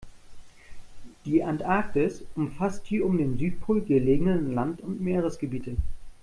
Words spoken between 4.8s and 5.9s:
und Meeresgebiete.